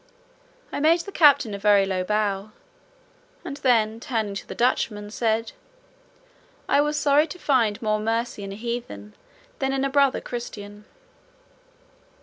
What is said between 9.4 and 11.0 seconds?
than in a brother christian."